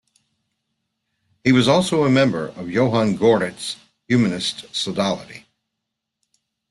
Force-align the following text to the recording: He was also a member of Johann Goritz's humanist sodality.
He 1.43 1.51
was 1.51 1.67
also 1.67 2.03
a 2.05 2.09
member 2.09 2.47
of 2.55 2.71
Johann 2.71 3.15
Goritz's 3.17 3.75
humanist 4.07 4.65
sodality. 4.75 5.45